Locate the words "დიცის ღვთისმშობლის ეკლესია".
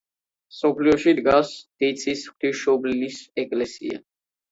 1.83-4.01